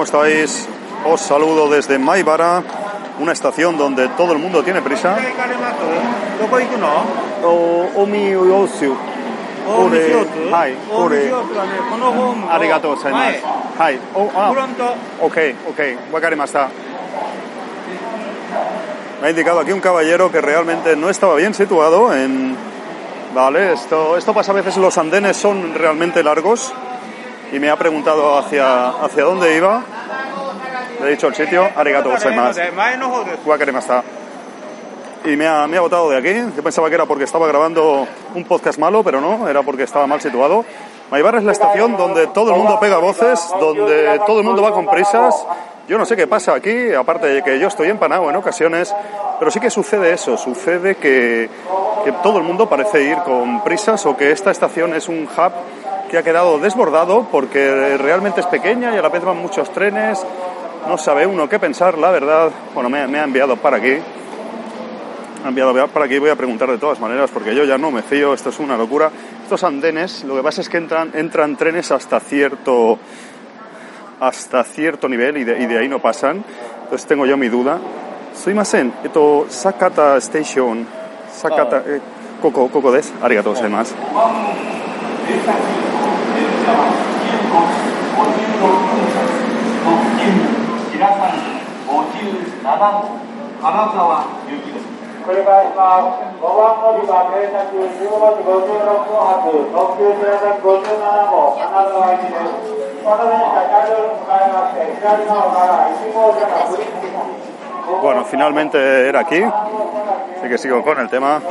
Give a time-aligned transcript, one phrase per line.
[0.00, 0.66] ¿Cómo estáis?
[1.04, 2.62] Os saludo desde Maibara,
[3.18, 5.14] una estación donde todo el mundo tiene prisa.
[19.20, 22.56] Me ha indicado aquí un caballero que realmente no estaba bien situado en...
[23.34, 26.72] Vale, esto, esto pasa a veces, los andenes son realmente largos
[27.52, 29.82] y me ha preguntado hacia, hacia dónde iba.
[31.00, 32.24] Le he dicho el sitio, arigato más
[33.78, 34.04] está.
[35.24, 36.52] Y me ha, me ha botado de aquí.
[36.56, 40.06] Yo pensaba que era porque estaba grabando un podcast malo, pero no, era porque estaba
[40.06, 40.64] mal situado.
[41.10, 44.72] Maibar es la estación donde todo el mundo pega voces, donde todo el mundo va
[44.72, 45.44] con prisas.
[45.88, 48.94] Yo no sé qué pasa aquí, aparte de que yo estoy empanado en ocasiones,
[49.40, 51.50] pero sí que sucede eso, sucede que,
[52.04, 55.52] que todo el mundo parece ir con prisas o que esta estación es un hub
[56.10, 60.20] que ha quedado desbordado porque realmente es pequeña y a la vez van muchos trenes.
[60.88, 62.50] No sabe uno qué pensar, la verdad.
[62.74, 63.92] Bueno, me, me ha enviado para aquí.
[65.40, 66.18] Me ha enviado para aquí.
[66.18, 68.34] Voy a preguntar de todas maneras porque yo ya no me fío.
[68.34, 69.10] Esto es una locura.
[69.44, 72.98] Estos andenes, lo que pasa es que entran, entran trenes hasta cierto,
[74.18, 76.44] hasta cierto nivel y de, y de ahí no pasan.
[76.82, 77.78] Entonces tengo yo mi duda.
[78.34, 80.86] Suimasen, esto Sakata Station,
[81.32, 82.00] Sakata, eh,
[82.40, 83.94] Koko, Koko des, arigatou gozaimasu.
[95.25, 96.21] 繰り返します。
[96.37, 97.97] 5番乗り場停車中15
[98.37, 100.69] 時56分発、特急千代田57
[101.33, 102.53] 号、金沢行きです。
[103.01, 107.55] この電車、車両に向かいまして、左側から1号車が振り付きます。
[108.01, 109.41] Bueno, finalmente era aquí.
[109.43, 111.41] Así que sigo con el tema.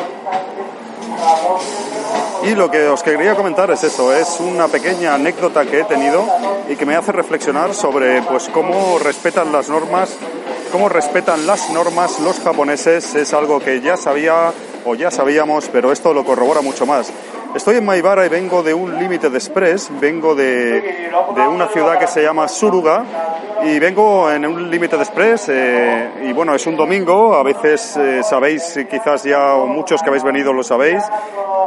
[2.43, 6.25] Y lo que os quería comentar es eso, es una pequeña anécdota que he tenido
[6.69, 10.15] y que me hace reflexionar sobre pues cómo respetan las normas,
[10.71, 14.53] cómo respetan las normas los japoneses, es algo que ya sabía
[14.85, 17.11] o ya sabíamos, pero esto lo corrobora mucho más.
[17.55, 20.81] Estoy en Maibara y vengo de un límite de express, vengo de,
[21.35, 23.03] de una ciudad que se llama Suruga
[23.63, 27.97] y vengo en un límite de express eh, y bueno, es un domingo, a veces
[27.97, 31.03] eh, sabéis, quizás ya muchos que habéis venido lo sabéis,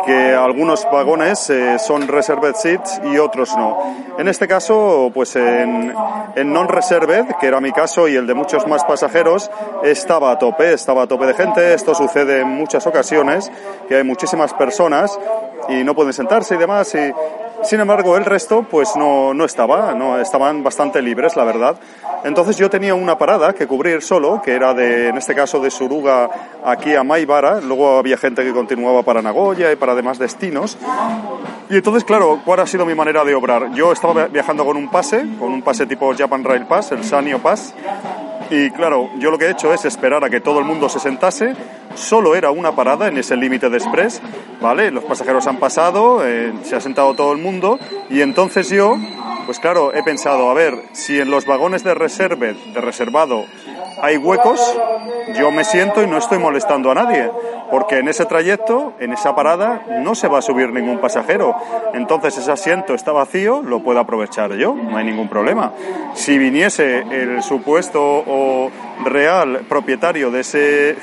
[0.04, 3.78] que algunos vagones eh, son reserved seats y otros no.
[4.18, 5.94] En este caso, pues en,
[6.36, 9.50] en non-reserved, que era mi caso y el de muchos más pasajeros,
[9.84, 11.74] estaba a tope, estaba a tope de gente.
[11.74, 13.50] Esto sucede en muchas ocasiones,
[13.88, 15.18] que hay muchísimas personas
[15.68, 16.94] y no pueden sentarse y demás.
[16.94, 17.12] Y,
[17.64, 21.76] sin embargo, el resto, pues no, no estaba, no estaban bastante libres, la verdad.
[22.24, 25.70] Entonces yo tenía una parada que cubrir solo, que era de, en este caso, de
[25.70, 26.30] Suruga
[26.64, 27.60] aquí a Maibara.
[27.60, 30.78] Luego había gente que continuaba para Nagoya y para demás destinos.
[31.68, 33.72] Y entonces, claro, ¿cuál ha sido mi manera de obrar?
[33.72, 37.40] Yo estaba viajando con un pase, con un pase tipo Japan Rail Pass, el Sanyo
[37.40, 37.74] Pass.
[38.50, 41.00] Y claro, yo lo que he hecho es esperar a que todo el mundo se
[41.00, 41.54] sentase.
[41.94, 44.20] Solo era una parada en ese límite de express,
[44.60, 44.90] ¿vale?
[44.90, 48.96] Los pasajeros han pasado, eh, se ha sentado todo el mundo y entonces yo,
[49.46, 53.44] pues claro, he pensado, a ver, si en los vagones de reserve, de reservado,
[54.00, 54.60] hay huecos,
[55.38, 57.30] yo me siento y no estoy molestando a nadie,
[57.70, 61.54] porque en ese trayecto, en esa parada, no se va a subir ningún pasajero.
[61.94, 65.72] Entonces ese asiento está vacío, lo puedo aprovechar yo, no hay ningún problema.
[66.14, 68.70] Si viniese el supuesto o
[69.04, 70.96] real propietario de ese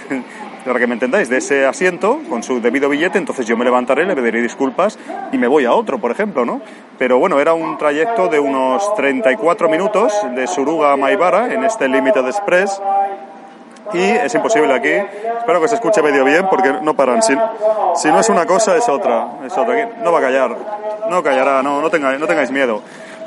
[0.66, 4.06] para que me entendáis, de ese asiento con su debido billete, entonces yo me levantaré,
[4.06, 5.00] le pediré disculpas
[5.32, 6.62] y me voy a otro, por ejemplo, ¿no?
[6.98, 11.88] Pero bueno, era un trayecto de unos 34 minutos de Suruga a Maibara en este
[11.88, 12.82] límite de express
[13.94, 14.92] y es imposible aquí.
[15.40, 17.24] Espero que se escuche medio bien porque no paran.
[17.24, 17.34] Si,
[17.96, 19.28] si no es una cosa, es otra.
[19.46, 19.90] Es otra.
[20.04, 20.56] No va a callar.
[21.10, 22.82] No callará, no, no, tengáis, no tengáis miedo.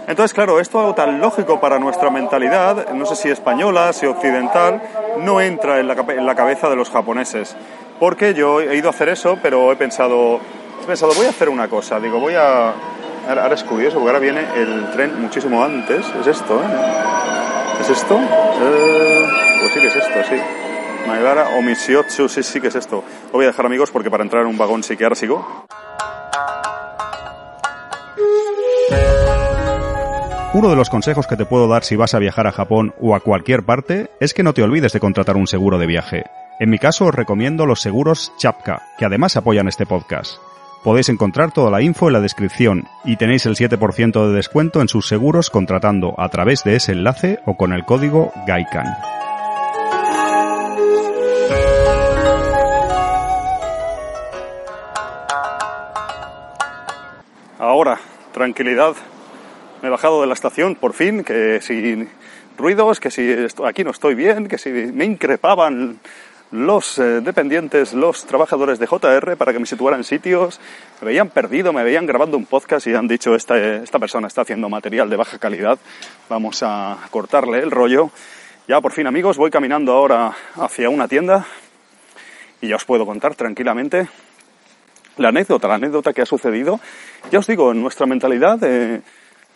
[0.08, 4.82] Entonces, claro, esto algo tan lógico para nuestra mentalidad, no sé si española, si occidental,
[5.18, 7.56] no entra en la, en la cabeza de los japoneses.
[8.00, 10.40] Porque yo he ido a hacer eso, pero he pensado,
[10.82, 12.00] he pensado, voy a hacer una cosa.
[12.00, 12.72] Digo, voy a...
[13.28, 16.04] Ahora, es curioso, porque ahora viene el tren muchísimo antes.
[16.20, 17.80] Es esto, ¿eh?
[17.80, 18.18] ¿Es esto?
[18.18, 19.28] Eh,
[19.60, 20.40] pues sí que es esto, sí.
[21.06, 23.04] Maibara o sí, sí que es esto.
[23.26, 25.64] Lo voy a dejar, amigos, porque para entrar en un vagón sí que ahora sigo.
[30.54, 33.14] Uno de los consejos que te puedo dar si vas a viajar a Japón o
[33.14, 36.24] a cualquier parte es que no te olvides de contratar un seguro de viaje.
[36.60, 40.36] En mi caso os recomiendo los seguros Chapka, que además apoyan este podcast.
[40.84, 44.88] Podéis encontrar toda la info en la descripción y tenéis el 7% de descuento en
[44.88, 48.94] sus seguros contratando a través de ese enlace o con el código GAIKAN.
[57.58, 57.98] Ahora,
[58.34, 58.96] tranquilidad.
[59.82, 62.06] Me he bajado de la estación, por fin, que si,
[62.56, 63.34] ruidos, que si
[63.64, 65.98] aquí no estoy bien, que si me increpaban
[66.52, 70.60] los eh, dependientes, los trabajadores de JR para que me situaran sitios,
[71.00, 74.42] me veían perdido, me veían grabando un podcast y han dicho esta, esta persona está
[74.42, 75.80] haciendo material de baja calidad,
[76.28, 78.12] vamos a cortarle el rollo.
[78.68, 81.44] Ya por fin amigos, voy caminando ahora hacia una tienda
[82.60, 84.06] y ya os puedo contar tranquilamente
[85.16, 86.78] la anécdota, la anécdota que ha sucedido.
[87.32, 89.02] Ya os digo, en nuestra mentalidad, eh,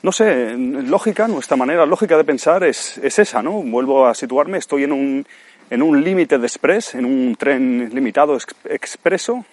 [0.03, 3.63] no sé, lógica, nuestra manera lógica de pensar es, es esa, ¿no?
[3.63, 5.27] Vuelvo a situarme, estoy en un,
[5.71, 9.45] en un límite de express, en un tren limitado ex- expreso,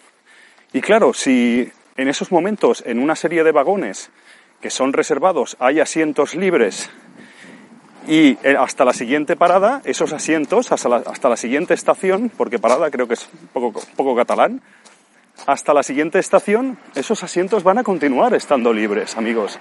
[0.71, 4.09] y claro, si en esos momentos, en una serie de vagones
[4.61, 6.89] que son reservados, hay asientos libres
[8.07, 12.59] y eh, hasta la siguiente parada, esos asientos, hasta la, hasta la siguiente estación, porque
[12.59, 14.61] parada creo que es poco, poco catalán,
[15.45, 19.59] hasta la siguiente estación, esos asientos van a continuar estando libres, amigos.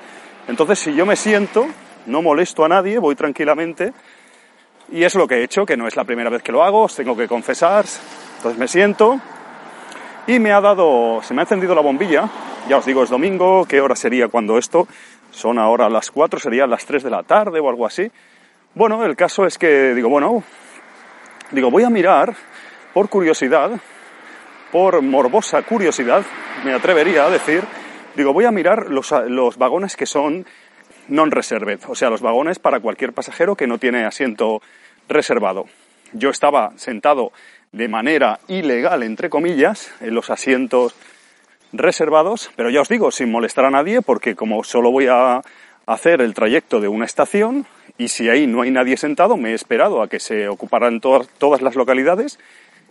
[0.48, 1.66] Entonces, si yo me siento,
[2.06, 3.92] no molesto a nadie, voy tranquilamente,
[4.90, 6.82] y es lo que he hecho, que no es la primera vez que lo hago,
[6.82, 7.84] os tengo que confesar.
[8.36, 9.20] Entonces me siento
[10.26, 12.28] y me ha dado, se me ha encendido la bombilla,
[12.68, 14.86] ya os digo, es domingo, ¿qué hora sería cuando esto?
[15.30, 18.10] Son ahora las 4, serían las 3 de la tarde o algo así.
[18.74, 20.42] Bueno, el caso es que digo, bueno,
[21.52, 22.34] digo, voy a mirar
[22.92, 23.70] por curiosidad
[24.72, 26.24] por morbosa curiosidad,
[26.64, 27.62] me atrevería a decir,
[28.14, 30.46] digo, voy a mirar los, los vagones que son
[31.08, 34.62] non-reserved, o sea, los vagones para cualquier pasajero que no tiene asiento
[35.08, 35.66] reservado.
[36.12, 37.32] Yo estaba sentado
[37.72, 40.94] de manera ilegal, entre comillas, en los asientos
[41.72, 45.42] reservados, pero ya os digo, sin molestar a nadie, porque como solo voy a
[45.86, 47.66] hacer el trayecto de una estación,
[47.98, 51.28] y si ahí no hay nadie sentado, me he esperado a que se ocuparan todas,
[51.38, 52.38] todas las localidades,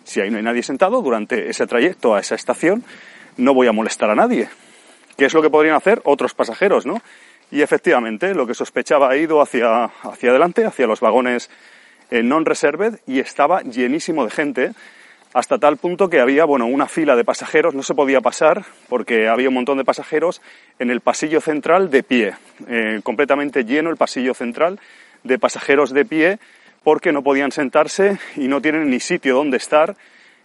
[0.04, 2.84] si ahí no hay nadie sentado durante ese trayecto a esa estación,
[3.38, 4.50] no voy a molestar a nadie.
[5.22, 7.00] ¿Qué es lo que podrían hacer otros pasajeros, no?
[7.52, 11.48] Y efectivamente, lo que sospechaba ha ido hacia, hacia adelante, hacia los vagones
[12.10, 14.72] eh, non-reserved, y estaba llenísimo de gente,
[15.36, 19.28] hasta tal punto que había, bueno, una fila de pasajeros, no se podía pasar, porque
[19.28, 20.42] había un montón de pasajeros
[20.80, 22.34] en el pasillo central de pie,
[22.68, 24.80] eh, completamente lleno el pasillo central
[25.24, 26.40] de pasajeros de pie,
[26.84, 29.96] porque no podían sentarse y no tienen ni sitio donde estar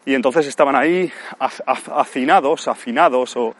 [0.05, 3.55] y entonces estaban ahí haz- haz- hacinados, afinados o,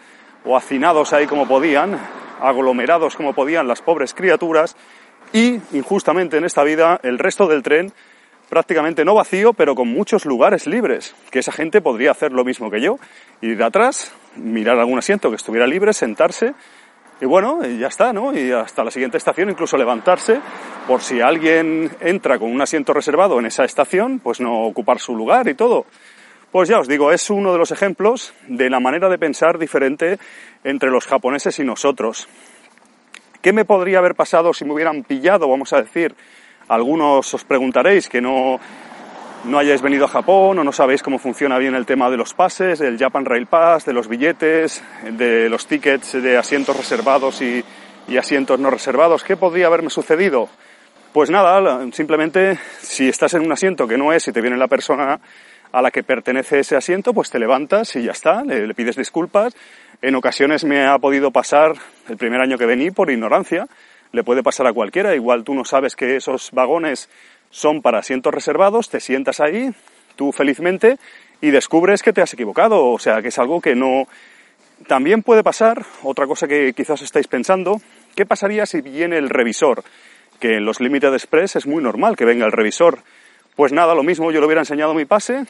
[0.47, 1.99] o hacinados ahí como podían,
[2.41, 4.77] aglomerados como podían las pobres criaturas
[5.33, 7.93] y injustamente en esta vida el resto del tren
[8.49, 12.71] prácticamente no vacío pero con muchos lugares libres, que esa gente podría hacer lo mismo
[12.71, 12.99] que yo,
[13.41, 16.55] ir de atrás, mirar algún asiento que estuviera libre, sentarse
[17.21, 18.37] y bueno, ya está, ¿no?
[18.37, 20.39] Y hasta la siguiente estación incluso levantarse
[20.87, 25.17] por si alguien entra con un asiento reservado en esa estación, pues no ocupar su
[25.17, 25.87] lugar y todo.
[26.57, 30.19] Pues ya os digo, es uno de los ejemplos de la manera de pensar diferente
[30.65, 32.29] entre los japoneses y nosotros.
[33.43, 36.15] ¿Qué me podría haber pasado si me hubieran pillado, vamos a decir?
[36.67, 38.59] Algunos os preguntaréis que no,
[39.45, 42.33] no hayáis venido a Japón o no sabéis cómo funciona bien el tema de los
[42.33, 47.63] pases, del Japan Rail Pass, de los billetes, de los tickets de asientos reservados y,
[48.09, 49.25] y asientos no reservados.
[49.25, 50.49] ¿Qué podría haberme sucedido?
[51.13, 54.69] Pues nada, simplemente si estás en un asiento que no es y te viene la
[54.69, 55.21] persona
[55.73, 59.55] a la que pertenece ese asiento, pues te levantas y ya está, le, pides disculpas.
[60.03, 61.73] En ocasiones me ha podido pasar,
[62.09, 63.67] el primer año que vení, por ignorancia,
[64.13, 67.09] le puede pasar a cualquiera, igual tú no sabes que esos vagones
[67.51, 69.71] son para asientos reservados, te sientas ahí,
[70.17, 70.99] tú felizmente,
[71.41, 74.07] y descubres que te has equivocado, o sea, que es algo que no...
[74.87, 77.81] También puede pasar, otra cosa que quizás estáis pensando,
[78.15, 79.85] ¿qué pasaría si viene el revisor?
[80.39, 82.99] Que en los Limited Express es muy normal que venga el revisor.
[83.57, 85.47] Pues nada, lo mismo, yo le hubiera enseñado mi pase,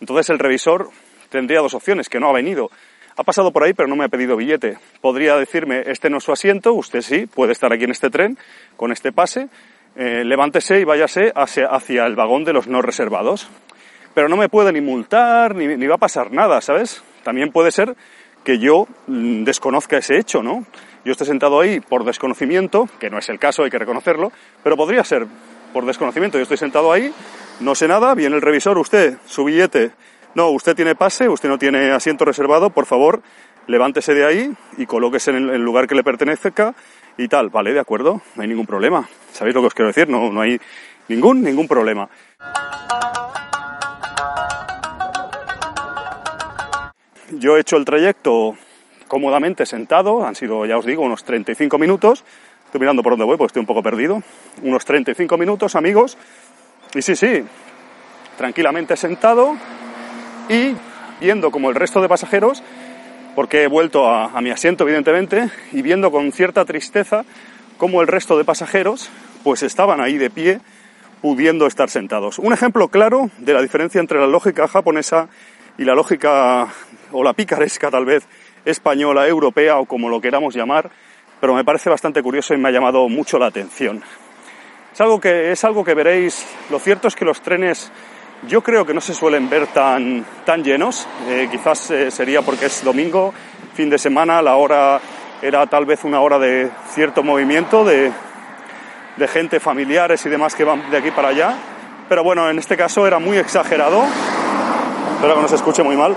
[0.00, 0.90] entonces el revisor
[1.28, 2.68] tendría dos opciones, que no ha venido.
[3.16, 4.76] Ha pasado por ahí, pero no me ha pedido billete.
[5.00, 8.36] Podría decirme, este no es su asiento, usted sí, puede estar aquí en este tren,
[8.76, 9.48] con este pase,
[9.94, 13.48] eh, levántese y váyase hacia, hacia el vagón de los no reservados.
[14.14, 17.04] Pero no me puede ni multar, ni, ni va a pasar nada, ¿sabes?
[17.22, 17.94] También puede ser
[18.42, 20.66] que yo mm, desconozca ese hecho, ¿no?
[21.04, 24.32] Yo esté sentado ahí por desconocimiento, que no es el caso, hay que reconocerlo,
[24.64, 25.28] pero podría ser
[25.72, 26.38] por desconocimiento.
[26.38, 27.12] Yo estoy sentado ahí,
[27.60, 29.92] no sé nada, viene el revisor, usted, su billete.
[30.34, 33.22] No, usted tiene pase, usted no tiene asiento reservado, por favor,
[33.66, 36.74] levántese de ahí y colóquese en el, lugar que le pertenezca
[37.16, 37.50] y tal.
[37.50, 39.08] Vale, de acuerdo, no hay ningún problema.
[39.32, 40.08] ¿Sabéis lo que os quiero decir?
[40.08, 40.60] No, no hay
[41.08, 42.08] ningún, ningún problema.
[47.30, 48.56] Yo he hecho el trayecto
[49.08, 52.24] cómodamente sentado, han sido, ya os digo, unos 35 minutos.
[52.72, 54.22] Estoy mirando por dónde voy, pues estoy un poco perdido.
[54.62, 56.16] Unos 35 minutos, amigos.
[56.94, 57.44] Y sí, sí,
[58.38, 59.58] tranquilamente sentado
[60.48, 60.74] y
[61.20, 62.62] viendo como el resto de pasajeros,
[63.34, 67.26] porque he vuelto a, a mi asiento, evidentemente, y viendo con cierta tristeza
[67.76, 69.10] como el resto de pasajeros,
[69.44, 70.58] pues estaban ahí de pie
[71.20, 72.38] pudiendo estar sentados.
[72.38, 75.28] Un ejemplo claro de la diferencia entre la lógica japonesa
[75.76, 76.68] y la lógica
[77.10, 78.26] o la picaresca tal vez
[78.64, 80.90] española, europea o como lo queramos llamar,
[81.42, 84.00] pero me parece bastante curioso y me ha llamado mucho la atención.
[84.92, 87.90] Es algo que, es algo que veréis, lo cierto es que los trenes
[88.46, 92.66] yo creo que no se suelen ver tan, tan llenos, eh, quizás eh, sería porque
[92.66, 93.34] es domingo,
[93.74, 95.00] fin de semana, la hora
[95.42, 98.12] era tal vez una hora de cierto movimiento, de,
[99.16, 101.56] de gente, familiares y demás que van de aquí para allá,
[102.08, 104.04] pero bueno, en este caso era muy exagerado,
[105.16, 106.14] espero que no se escuche muy mal,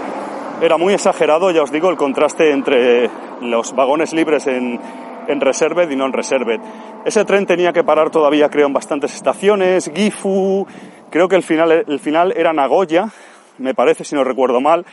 [0.62, 3.10] era muy exagerado, ya os digo, el contraste entre
[3.42, 4.80] los vagones libres en,
[5.28, 6.60] en Reserved y no en Reserved.
[7.06, 10.66] Ese tren tenía que parar todavía, creo, en bastantes estaciones, Gifu,
[11.10, 13.10] creo que el final, el final era Nagoya,
[13.58, 14.86] me parece, si no recuerdo mal,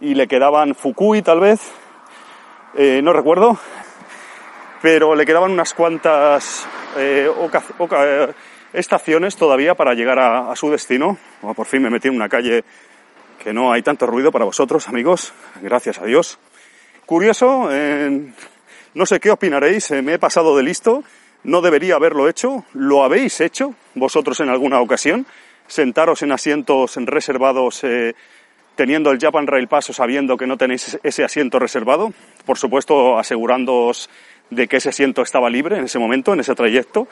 [0.00, 1.60] y le quedaban Fukui tal vez,
[2.76, 3.58] eh, no recuerdo,
[4.82, 6.66] pero le quedaban unas cuantas
[6.96, 8.32] eh, eh,
[8.72, 11.18] estaciones todavía para llegar a, a su destino.
[11.42, 12.64] Oh, por fin me metí en una calle
[13.42, 15.32] que no hay tanto ruido para vosotros, amigos,
[15.62, 16.38] gracias a Dios.
[17.06, 18.32] Curioso, eh,
[18.94, 21.04] no sé qué opinaréis, eh, me he pasado de listo,
[21.44, 25.26] no debería haberlo hecho, lo habéis hecho vosotros en alguna ocasión,
[25.66, 28.14] sentaros en asientos reservados eh,
[28.74, 32.12] teniendo el Japan Rail Pass o sabiendo que no tenéis ese asiento reservado,
[32.46, 34.10] por supuesto asegurándoos
[34.50, 37.06] de que ese asiento estaba libre en ese momento, en ese trayecto.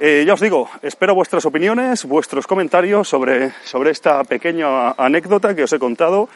[0.00, 5.64] Eh, ya os digo, espero vuestras opiniones, vuestros comentarios sobre, sobre esta pequeña anécdota que
[5.64, 6.28] os he contado.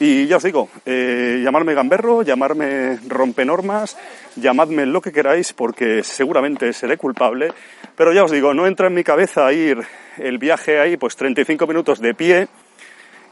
[0.00, 3.96] Y ya os digo, eh, llamarme gamberro, llamarme rompenormas,
[4.36, 7.52] llamadme lo que queráis porque seguramente seré culpable.
[7.96, 9.78] Pero ya os digo, no entra en mi cabeza ir
[10.18, 12.48] el viaje ahí, pues 35 minutos de pie,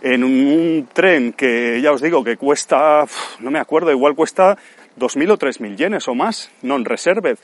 [0.02, 3.04] en un tren que ya os digo que cuesta,
[3.40, 4.58] no me acuerdo, igual cuesta
[4.98, 7.38] 2.000 o 3.000 yenes o más, non reserved.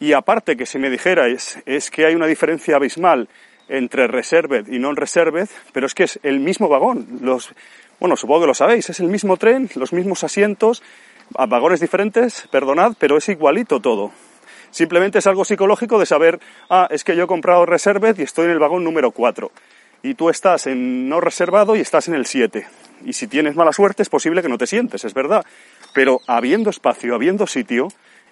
[0.00, 3.28] Y aparte que si me dijerais es que hay una diferencia abismal
[3.68, 7.20] entre reserved y non reserved, pero es que es el mismo vagón.
[7.20, 7.52] Los,
[8.00, 10.82] bueno, supongo que lo sabéis, es el mismo tren, los mismos asientos,
[11.30, 14.12] vagones diferentes, perdonad, pero es igualito todo.
[14.70, 18.46] Simplemente es algo psicológico de saber, ah, es que yo he comprado reserved y estoy
[18.46, 19.50] en el vagón número 4.
[20.02, 22.66] Y tú estás en no reservado y estás en el 7.
[23.04, 25.44] Y si tienes mala suerte es posible que no te sientes, es verdad.
[25.94, 27.88] Pero habiendo espacio, habiendo sitio,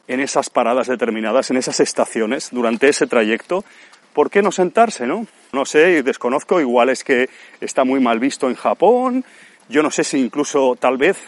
[0.09, 3.65] en esas paradas determinadas, en esas estaciones, durante ese trayecto,
[4.13, 5.27] ¿por qué no sentarse, no?
[5.53, 7.29] No sé, desconozco, igual es que
[7.61, 9.25] está muy mal visto en Japón,
[9.69, 11.19] yo no sé si incluso tal vez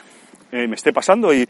[0.52, 1.46] eh, me esté pasando y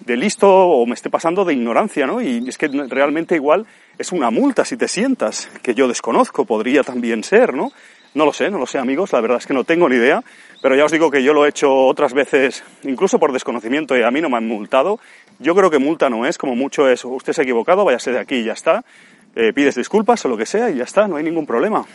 [0.00, 2.20] de listo o me esté pasando de ignorancia, ¿no?
[2.20, 3.66] Y es que realmente igual
[3.98, 7.72] es una multa si te sientas, que yo desconozco, podría también ser, ¿no?
[8.14, 10.22] No lo sé, no lo sé amigos, la verdad es que no tengo ni idea,
[10.60, 14.02] pero ya os digo que yo lo he hecho otras veces, incluso por desconocimiento, y
[14.02, 14.98] a mí no me han multado.
[15.38, 18.18] Yo creo que multa no es, como mucho es, usted se ha equivocado, váyase de
[18.18, 18.84] aquí y ya está,
[19.34, 21.86] eh, pides disculpas o lo que sea y ya está, no hay ningún problema.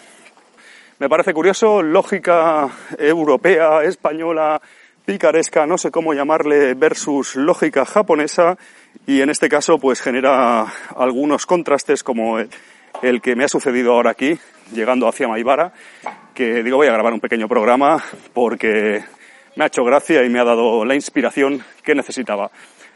[0.99, 4.59] Me parece curioso, lógica europea, española,
[5.05, 8.57] picaresca, no sé cómo llamarle, versus lógica japonesa,
[9.05, 12.49] y en este caso pues genera algunos contrastes como el,
[13.03, 14.39] el que me ha sucedido ahora aquí,
[14.73, 15.71] llegando hacia Maibara,
[16.33, 19.03] que digo voy a grabar un pequeño programa porque
[19.55, 22.49] me ha hecho gracia y me ha dado la inspiración que necesitaba.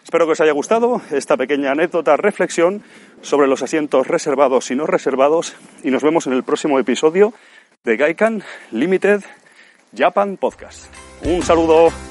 [0.03, 2.81] Espero que os haya gustado esta pequeña anécdota, reflexión
[3.21, 7.33] sobre los asientos reservados y no reservados y nos vemos en el próximo episodio
[7.83, 9.23] de Gaikan Limited
[9.91, 10.85] Japan Podcast.
[11.25, 12.10] Un saludo.